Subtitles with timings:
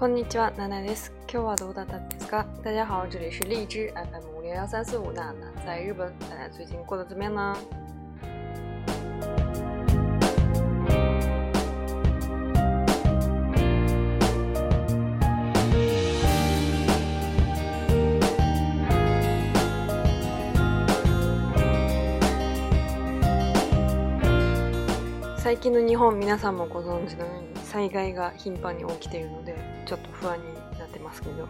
[0.00, 1.12] こんにちは、ナナです。
[1.28, 2.46] 今日はどうだったんですか？
[2.62, 7.56] 大家好，这里是荔枝 FM 五零幺三四五娜娜在日本，大家最近过得怎么样呢？
[25.42, 30.44] 最近の日本、皆さんもご存知のように災害が頻繁に起きているので、ちょっと不安に
[30.78, 31.46] なってますけど。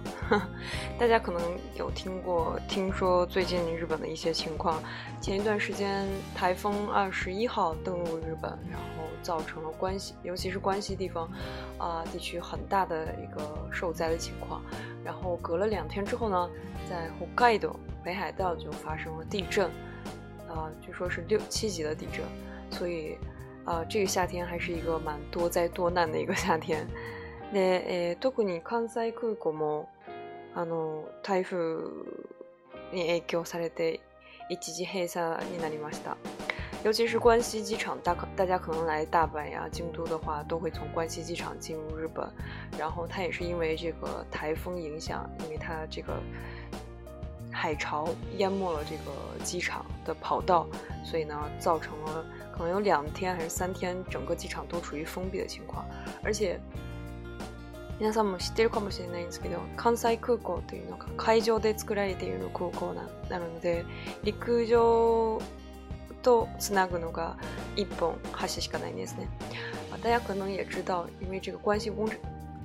[0.99, 1.39] 大家可能
[1.77, 4.83] 有听过、听说最近日本的一些情况。
[5.21, 11.31] 前一段时间，台风二十一号登陆日本，然后造成了关西，尤其是关西地方，
[11.79, 14.61] 啊，地区很大的一个受灾的情况。
[15.05, 16.51] 然后隔了两天之后呢，
[16.91, 19.67] 在北海道北海道就发生了地震，
[20.49, 22.23] 啊，据说是六七级的地震，
[22.77, 23.17] 所以。
[23.69, 26.89] 啊，这个夏天还是一个蛮多灾多难的一个夏天。
[27.53, 29.87] ね、え、特に関西空港も
[30.55, 31.83] あの台風
[32.95, 34.01] に影響されて
[34.51, 36.17] 一時閉鎖になりました。
[36.83, 42.27] 尤其是关西机场，大可大家可能来大阪呀、京都的话，都会从关西机场进入日本。
[42.79, 46.15] 然后它也是因为这个台风影响，因为它这个
[47.53, 48.09] 海潮
[48.39, 50.67] 淹没了这个机场的跑道，
[51.05, 52.25] 所以呢，造成了。
[52.59, 55.87] 可能有两天还是三天，整个机场都处于封闭的情况。
[56.25, 56.59] 而且、
[58.01, 63.85] 皆さんも知ってるかもしれないんですけど、関西空港というのが海上で作られている空港ななので、
[64.25, 65.41] 陸上
[66.23, 67.37] とつなぐのが
[67.77, 69.29] 一本橋しかないんですね。
[70.03, 72.17] 大家可能也知道，因为这个关系工程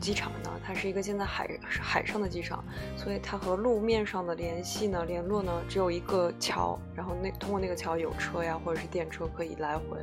[0.04, 2.62] 机场呢，它是一个建在海海上的机场，
[2.98, 9.98] 所以它和路面上的联系呢、联络呢，只有一个桥，然后那通过那个桥有车呀，或者是电车可以来回。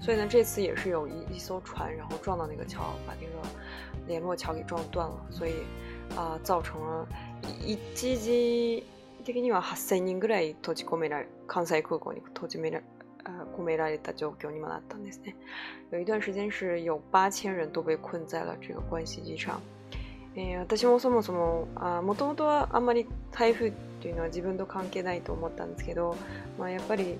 [0.00, 3.48] 所以呢，这次也是有一一艘船，然后撞到那个桥，把那个
[4.08, 5.52] 联络桥给撞断了，所以
[6.16, 7.06] 啊，造成了
[7.64, 7.76] 一一
[9.22, 12.97] 时的には八千人ぐらい閉じ込められ関西空港に閉じ込められ。
[13.28, 15.36] 呃込められた状況にもなったんですね。
[15.92, 19.60] 有一段時間是有八千人都被困在了这个关西机場。
[20.34, 21.68] え私もそもそも
[22.02, 26.16] もともとはあんまり台風というのは自分と関係ないと思ったんですけど、
[26.58, 27.18] まあ、やっぱり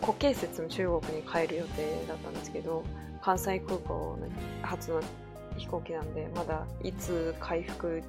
[0.00, 2.84] 固形節も中国に帰る予定だったんですけど
[3.20, 4.28] 関西空港の
[4.62, 5.00] 初の
[5.56, 8.00] 飛行機なんでまだいつ回復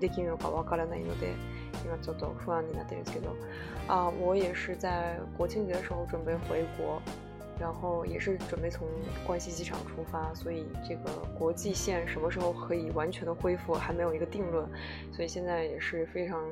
[0.00, 1.34] できるのかわからないので。
[1.88, 3.18] 那就等说完你那再继续。
[3.88, 7.00] 啊，我也是在国庆节的时候准备回国，
[7.58, 8.86] 然后也是准备从
[9.26, 14.64] 关西机场出发，所以这个国际线什么时候可以完全的恢复，还没有一个定论，
[15.12, 16.44] 所以现在也是非常，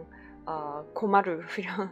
[0.47, 1.88] 呃空 o m 非常，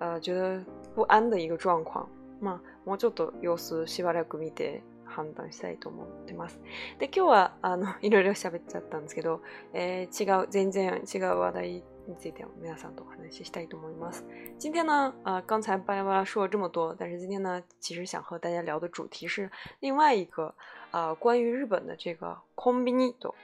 [0.00, 0.60] 呃，觉得
[0.94, 2.08] 不安的一个状况。
[2.40, 6.58] 嘛，我ちょっと様子しばらく見て判断したいと思ってます。
[6.98, 9.40] で今日はあのいろいろ喋っちゃったんですけど、
[9.72, 11.84] え違う全然違う話題。
[12.06, 13.04] 你自己点，没啥想多。
[13.06, 14.24] 好的，谢谢大意多摩伊马斯。
[14.58, 20.54] 今天呢，呃，刚才巴拉巴拉说了这么多，但是今天呢，其实想和大家聊的主题是另外一个，
[20.90, 23.34] 啊，关于日本的这个 o m b コンビニと、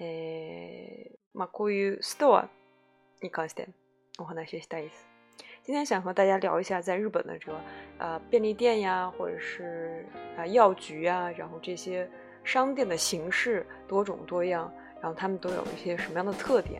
[0.00, 2.48] え、まあ、こういう store
[3.22, 3.68] に関して。
[4.18, 5.06] 我很难谢谢大意思。
[5.62, 7.58] 今天想和大家聊一下，在日本的这个，
[7.98, 10.04] 呃，便利店呀，或者是
[10.36, 12.10] 啊，药局呀，然后这些
[12.44, 16.78] 商店的形式多种多样，然后他们都有一些什么样的特点？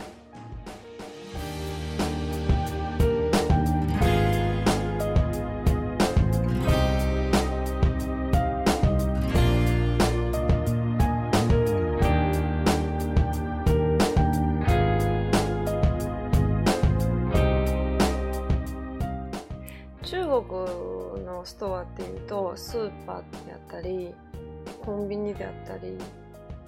[20.11, 20.67] 中国
[21.25, 24.13] のストアっていうとスーパーであったり
[24.85, 25.97] コンビニであったり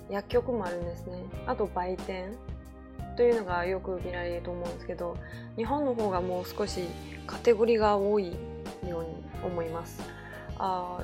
[0.08, 2.36] 薬局もあるんですねあと売店
[3.16, 5.16] というのがよく見られると思うんですけど
[5.56, 6.82] 日本の方がもう少し
[7.26, 8.94] カテゴリーが多いように
[9.44, 10.00] 思います
[10.60, 11.00] あ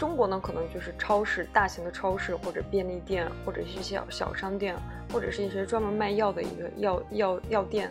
[0.00, 4.76] 中国呢，可能就是超市、大型的超市或者便利店，或者一些小商店，
[5.10, 7.90] 或者是一些专门卖药的一个药药药店。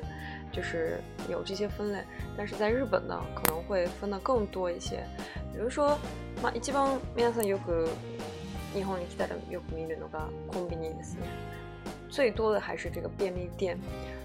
[0.56, 0.98] 就是
[1.28, 2.00] 有这些分类，
[2.38, 5.06] 但是在日本呢，可能会分的更多一些。
[5.52, 5.98] 比如说，
[6.42, 7.90] ま一番目にはよく
[8.74, 11.28] 日本にきたらよく見るのがコンビニですね。
[12.10, 13.78] 最多的还是这个便利店。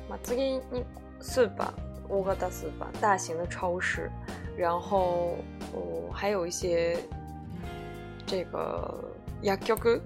[0.09, 0.37] ま次
[0.71, 0.85] に
[1.21, 1.75] スーパー、
[2.09, 4.09] 大きスーパー、大型的超市。
[4.57, 5.37] 然后，
[5.75, 6.97] 哦，还有一些
[8.25, 9.05] 这个
[9.43, 10.01] 薬局、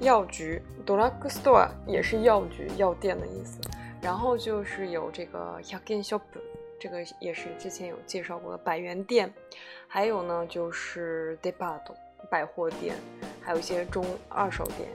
[0.00, 3.60] 药局、ドラッグストア也是药局、药店的意思。
[4.00, 6.40] 然后就是有这个ヤギンショップ，
[6.80, 9.32] 这个也是之前有介绍过的百元店。
[9.88, 11.94] 还有呢，就是デパート
[12.30, 12.94] 百货店，
[13.42, 14.88] 还有一些中二手店，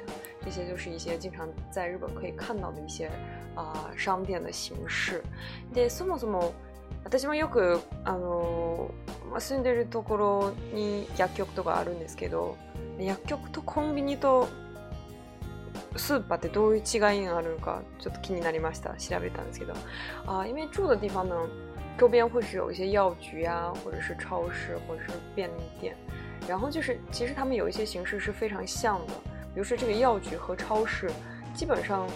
[0.43, 3.09] 这些就是一些经常在日本可以看到的一些
[3.55, 5.21] 啊商店的形式。
[5.73, 6.53] でそもそも、
[7.11, 8.89] 私もよくあの
[9.37, 12.55] 住んでるところに薬局とかあるんですけど、
[12.97, 14.47] 薬局とコンビニと。
[15.95, 18.93] スーパーってどういう違いがあるかちょっと気になりました。
[18.95, 19.73] 調べたんですけど、
[20.25, 21.35] 啊，因为住的地方呢，
[21.97, 25.95] 周边会是有一些药局啊，或者是超市，或者是便利店。
[26.47, 29.13] 然后就是，其实他们有一些形式是非常像的，
[29.53, 31.11] 比如说这个药局和超市，
[31.53, 32.07] 基本上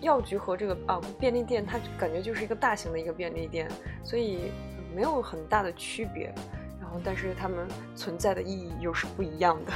[0.00, 3.68] 药局和这个啊便利店，它感觉就是一个大型的一个便利店，
[4.04, 4.52] 所以
[4.94, 6.32] 没有很大的区别。
[6.80, 7.66] 然后，但是他们
[7.96, 9.72] 存在的意义又是不一样的。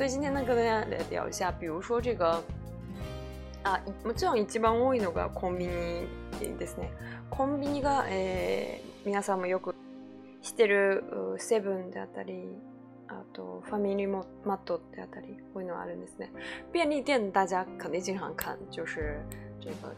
[0.00, 2.42] 所以今天呢，跟大家来聊一下，比如说这个
[3.64, 5.66] あ、もちろん一番多いのがコンビ
[6.40, 6.90] ニですね。
[7.28, 9.74] コンビニが、えー、皆さんもよく
[10.40, 11.04] 知ってる
[11.36, 12.48] セブンであったり、
[13.08, 14.24] あとファミリーマ
[14.54, 16.32] ットであったり、こういうのあるんですね。
[16.72, 19.20] 便利店大家肯定经常看，就是
[19.60, 19.94] 这个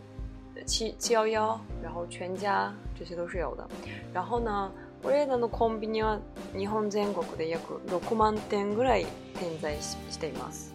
[0.66, 3.64] 七七幺幺，然后全家这些都是有的。
[4.12, 4.72] 然后呢？
[5.02, 6.20] トレーのコンビニは
[6.56, 9.06] 日本全国で約6万店ぐらい
[9.38, 10.72] 点在しています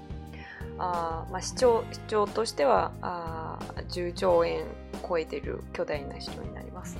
[0.77, 3.57] あ、まあ、市長市長としてはあ
[3.89, 4.65] 10兆円
[5.07, 6.97] 超えている巨大な市長になります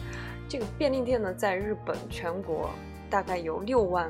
[0.47, 2.55] 这个便利店呢在日本全国
[3.09, 4.09] 大概有6万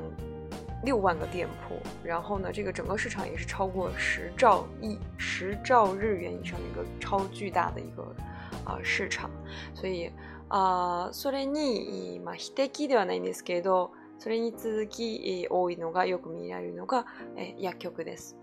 [0.84, 1.74] 六万个店铺，
[2.04, 8.02] 然后呢，这个整个市场也是超过十兆亿、十兆日元以上的一个超巨大的一个
[8.64, 9.28] 啊、呃、市场，
[9.74, 10.08] 所以
[10.50, 17.06] あそれに、まあ、非敵ではないんですけれどそれに続き多いのがよく見られるのが
[17.58, 18.36] 薬局です。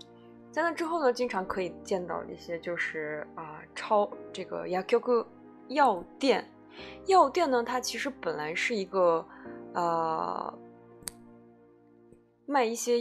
[0.52, 4.96] 在那之后呢，经常可以见到一些就是啊、呃、超这个薬局
[5.68, 6.42] 药店，
[7.08, 9.26] 药店呢它其实本来是一个
[9.74, 10.54] 呃
[12.46, 12.94] 卖一些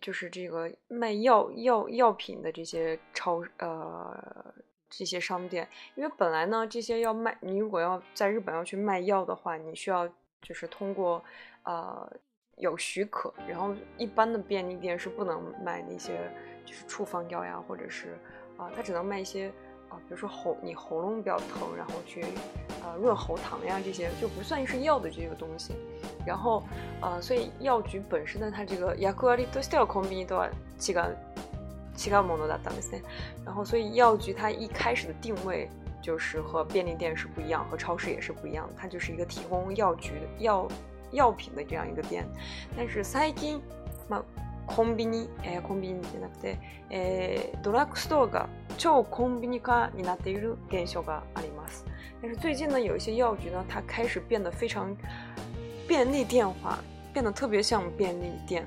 [0.00, 4.54] 就是这个卖药药药品的这些超呃
[4.90, 10.06] 这些商店，因为本来呢，这些要卖，你如果要在日本要去卖药的话，你需要
[10.42, 11.22] 就是通过，
[11.62, 12.10] 呃，
[12.56, 16.18] 有许可，然后一般的便利店是不能卖那些
[16.66, 18.18] 就是处方药呀，或者是
[18.58, 19.46] 啊，它只能卖一些
[19.88, 22.24] 啊，比如说喉你喉咙比较疼，然后去
[22.82, 25.74] 呃润喉糖呀这些就不算是药的这个东西，
[26.26, 26.64] 然后
[27.00, 30.50] 呃，所以药局本身的它这个役割りとしてはコンビニとは
[30.80, 31.14] 違う。
[32.00, 33.02] 西カモノダダンスね。
[33.44, 35.68] 然后，所以药局它一开始的定位
[36.00, 38.66] 就是和便利店是不一样，和超市也是不一样。
[38.74, 40.66] 它就是一个提供药局药
[41.12, 42.26] 药品的这样一个店。
[42.74, 43.60] 但是最近，
[44.08, 44.22] ま
[44.66, 46.56] コンビニ、えコンビニじゃなくて、
[46.88, 48.46] えドラッグストアが
[48.78, 51.84] 超コンビニかになってる店所があります。
[52.22, 54.96] 但是最近呢，有一些药局呢，它开始变得非常
[55.86, 56.78] 便利店化，
[57.12, 58.66] 变得特别像便利店。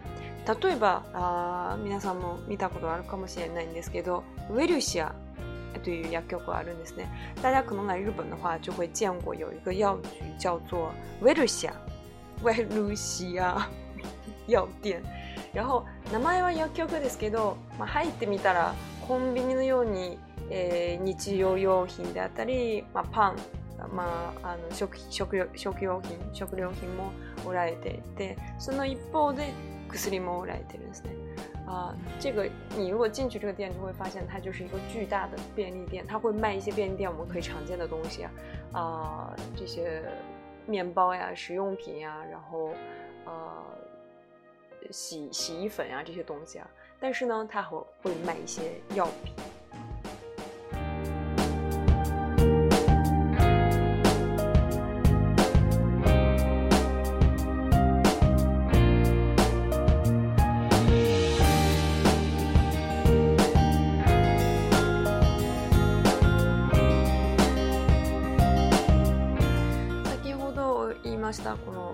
[0.61, 5.15] 例えばあ皆さんも見たことあるかもしれないんですけどウェルシア
[5.83, 7.09] という薬局があるんですね。
[7.41, 13.67] 大家可能来日本的话，就会见过有一个药局叫做ェルシア，ェルシア
[14.47, 15.01] 药店。
[15.53, 18.73] 然后名前は薬局ですけど、まあ、入ってみたら
[19.07, 20.19] コンビニのように、
[20.49, 23.37] えー、日用用品であったり、まあ、パン、
[23.93, 27.11] まあ、あの食食食料品食料品も
[27.45, 29.51] 売られていてその一方で
[29.95, 38.31] Climo 来的人啊，这个你如果进去这个店，就会发现它就是一个巨大的便利店，它会卖一些便利店我们可以常见的东西啊，
[38.73, 40.03] 啊，这些
[40.65, 42.69] 面包呀、食用品呀，然后
[43.25, 43.63] 呃，
[44.91, 46.69] 洗洗衣粉呀这些东西啊，
[46.99, 49.33] 但是呢，它还会会卖一些药品。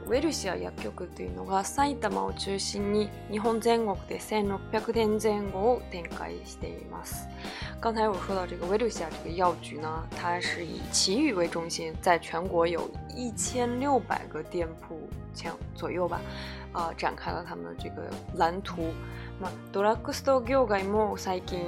[0.10, 7.28] ウェルシア薬局というのが埼玉を中心に日本全国で1600店前後を展開しています。
[7.80, 15.00] 刚才我说到这个威の西亚这个药局呢，它是以奇遇为中心，在全国有一千六百个店铺
[15.36, 16.20] 前左右吧，
[16.74, 18.92] 啊、呃，展开了他们的这个蓝图。
[19.40, 21.60] まあ、ドラッグストア業界も最近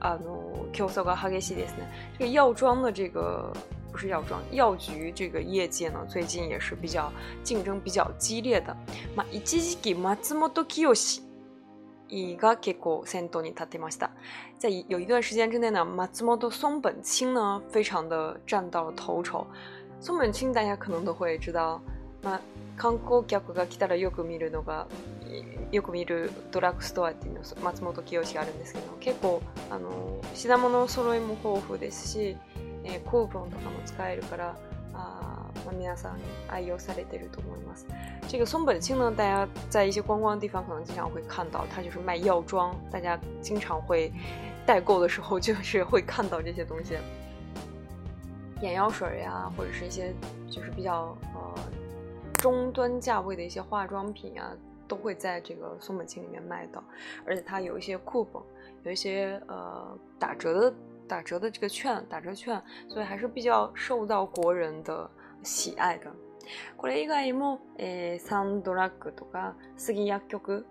[0.00, 1.86] あの競争が激しいですね。
[2.18, 3.52] 这个药妆的这个
[3.92, 7.12] 不是药妆，药局这个业界呢，最近也是比较
[7.44, 8.74] 竞争比较激烈的。
[9.14, 10.66] まあ一時期松本
[12.08, 14.10] 清が結構先頭に立ってました。
[14.58, 19.46] 在有一段时间之内呢，松本松本清呢，非常的占到了头筹。
[20.00, 21.80] 松本清大家可能都会知道，
[22.22, 22.40] まあ
[22.76, 24.86] 観光客が来たらよく見るのが。
[25.70, 29.88] よく見るドラッグストアっていうの松本清があるんですけど結構あの
[30.34, 32.36] 品物の揃いも豊富ですし
[32.84, 34.56] c 库 u 的 o n とかも使えるから、
[34.94, 37.86] あ、皆さん愛用されてると思います。
[38.28, 44.12] 这个松本清呢，大家在一些观光的方可能经常会看到，它就是卖药妆，大家经常会
[44.66, 46.96] 代购的时候就是会看到这些东西，
[48.60, 50.12] 眼药水呀，或者是一些
[50.50, 51.54] 就是比较呃
[52.34, 54.50] 中端价位的一些化妆品啊，
[54.88, 56.82] 都会在这个松本清里面卖到，
[57.26, 58.42] 而且它有一些 coupon，
[58.82, 60.74] 有一些呃打折的。
[61.06, 65.08] 打折的这个券，打折券，所以还是比较受到国人的
[65.44, 66.10] 喜爱的。
[66.76, 70.66] これ以外にも、え、サンドラックとかスギ薬局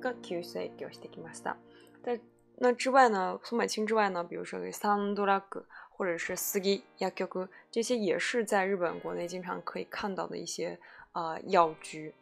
[0.00, 1.56] が急成長してきました。
[2.02, 2.20] 但
[2.58, 7.26] 那之外呢，松买青之外呢，比如说像ドラック或者是スギ薬局
[7.70, 10.78] 这些，也是在日本国内经常可以看到的一些
[11.12, 12.14] 啊药局。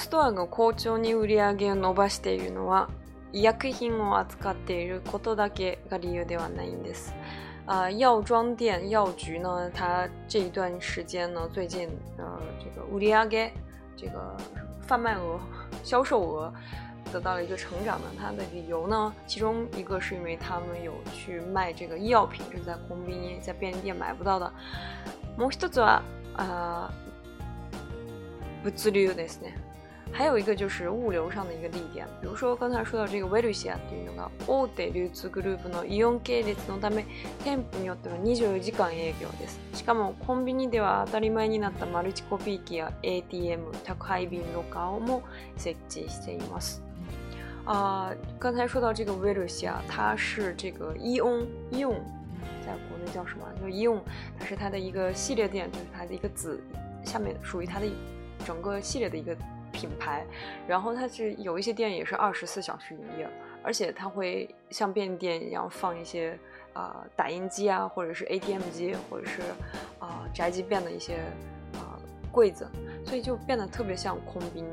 [0.00, 2.88] ストアが好調に売り上げを伸ばしているのは
[3.34, 7.14] 医薬品を扱っていることだけが理由ではないんです。
[7.66, 12.24] 啊、呃，药妆店、药局呢，它这一段时间呢，最近呃，
[12.58, 13.52] 这个売り上げ
[13.94, 14.34] 这个
[14.80, 15.38] 贩卖额、
[15.84, 16.52] 销售额
[17.12, 18.06] 得到了一个成长呢。
[18.18, 24.50] 它的理由呢，其中一个是因为他们有去卖这个医药品，是在红兵、在便利店买不到的。
[25.38, 26.00] もう一つは、
[26.36, 26.90] 呃，
[28.64, 29.52] 物流ですね。
[30.12, 37.06] 还有一个就是物流上的一个利点，比如说刚才说到这个ウェルシアっていうのが大手流通グループのイオン系列のため
[37.44, 39.58] 店舗によっては24時間営業です。
[39.74, 45.22] しかもコンビニでは当たり前になったマルチコピー機や ATM、宅配便ロッカーも
[45.56, 46.82] 設置しています。
[47.64, 51.94] 啊、呃，刚才说到这个ウェルシア，它是这个イオンイオン
[52.66, 53.46] 在国内叫什么？
[53.62, 54.00] 就イオン，
[54.38, 56.60] 它是它的一个系列店，就是它的一个子
[57.04, 57.86] 下面属于它的
[58.44, 59.34] 整个系列的一个。
[59.80, 60.24] 品牌，
[60.66, 63.26] 然后它是有一些店也是二十四小时营业，
[63.62, 66.38] 而且它会像便利店一样放一些，
[66.74, 69.40] 呃，打印机啊，或者是 ATM 机，或者是，
[69.98, 71.18] 啊宅急便的一些，
[71.74, 71.80] 呃，
[72.30, 72.68] 柜子，
[73.06, 74.64] 所以就变得特别像空冰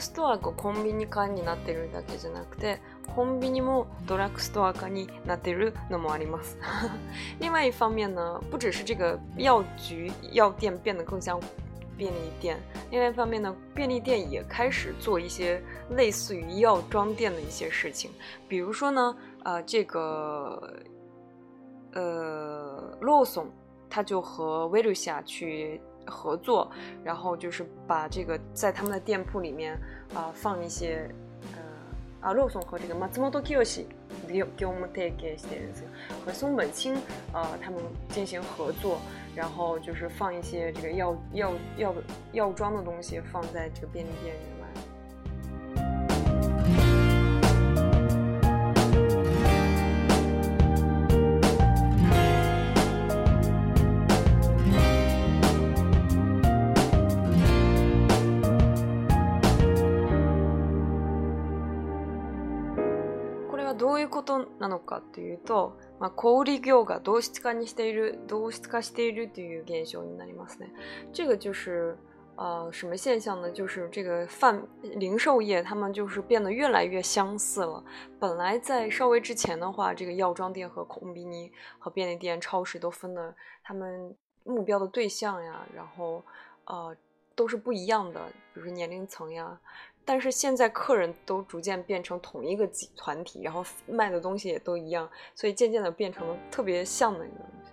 [0.00, 2.80] ストアがコンビニ館になってるだけじゃなくて、
[3.14, 6.56] コンビニもドラッグストア化になってるのもあります。
[7.38, 11.38] 另外一方面呢，不只是这个药局、药店变得更像
[11.96, 12.56] 便利店，
[12.90, 18.10] 另外一方面呢，便利店也开始做一些类似于药妆店的一些事情。
[18.48, 19.14] 比如说呢，
[19.44, 20.72] 呃，这个，
[21.92, 23.46] 呃，洛松
[23.90, 25.80] 他就和维鲁夏去。
[26.10, 26.68] 合作，
[27.04, 29.78] 然后就是把这个在他们的店铺里面
[30.12, 31.08] 啊放一些
[31.56, 31.60] 呃
[32.20, 33.84] 啊肉松和这个 matsumoto kiyoshi
[36.26, 36.94] 和松本清
[37.32, 39.00] 呃他们进行合作，
[39.34, 41.94] 然后就是放一些这个药药药
[42.32, 44.34] 药妆的东西放在这个便利店。
[44.34, 44.40] 里
[64.60, 70.70] なのかっていうと、まあ小売り業が同質化にしている同質化しているっていう現象になりますね。
[71.12, 71.96] 这个就是
[72.36, 73.50] 啊什么现象呢？
[73.50, 77.82] 就是这个泛零售业他们就是变得越来越相似了。
[78.20, 84.14] 本来在稍微之前的话，这个药妆店和コンビニ和便利店、超市都分的，他们
[84.44, 86.22] 目标的对象呀，然后
[86.66, 86.94] 呃
[87.34, 88.20] 都是不一样的，
[88.52, 89.58] 比如年龄层呀。
[90.12, 97.69] 但是现在客人都逐渐变成同一个集团体，然后卖的东西也都一样，所以渐渐的变成特别像的一个。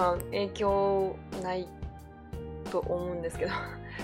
[0.00, 1.62] 嗯，哎，就来
[2.72, 3.46] 都我们这个，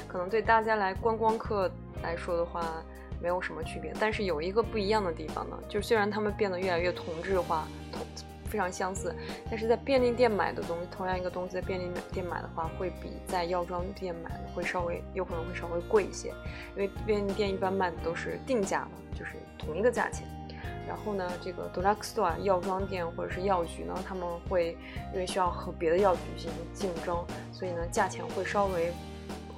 [0.06, 1.70] 可能对大家来观光客
[2.02, 2.84] 来说的话，
[3.18, 3.94] 没有什么区别。
[3.98, 8.02] 但是有一个不一样的地方呢，就是虽然他们变得越来越同质化，同
[8.44, 9.14] 非常相似，
[9.48, 16.28] 但是在便利店买的东西，同样一个东西在便利店买的话，会比在药妆店买的会稍微有可能会稍微贵一些，
[16.76, 20.28] 因为便利店一般卖的都是定价嘛，就是同一个价钱。
[20.86, 24.76] 然后呢，这个杜拉克斯瓦药妆店或者是药局呢，他们会
[25.12, 28.92] 因为需要和别的药局进行竞争，所以呢，价钱会稍微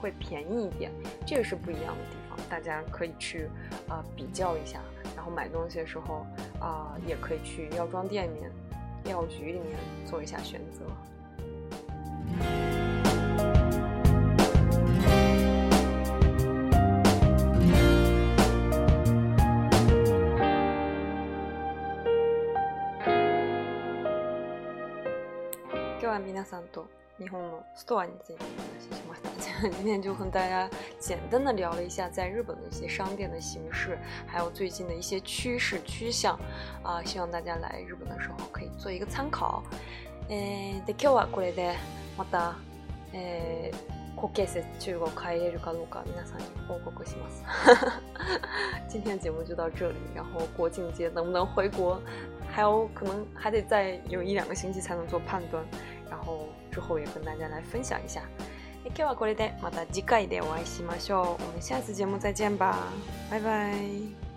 [0.00, 0.90] 会便宜一点，
[1.26, 3.48] 这个是不一样的地方，大家可以去
[3.88, 4.80] 呃比较一下，
[5.14, 6.26] 然后买东西的时候
[6.60, 8.50] 啊，也可以去药妆店里面、
[9.04, 10.86] 药局里面做一下选择。
[26.28, 26.42] 今天
[30.02, 30.68] 就和大家
[30.98, 36.38] 简单的聊了一下在日本的一些商店的形式，还有最近的一些趋势趋向
[36.84, 39.62] 啊，希望大家来日本的时候可以做一个参考。
[40.28, 41.74] 嗯，今日はこれで
[42.18, 42.54] また
[43.14, 43.72] え
[44.14, 47.42] 国境節中を帰れるかどうか皆さんに報告します。
[48.92, 51.98] 今天节目就到这里，然后国庆节能不能回国，
[52.52, 55.64] 还有可能还得再有一两个星期才能做判断。
[56.10, 58.22] 然后之后也跟大家来分享一下。
[58.94, 61.42] 今日はこれでまた次回でお会いしましょう。
[61.44, 62.88] 我们下次节目再见吧，
[63.30, 64.27] 拜拜。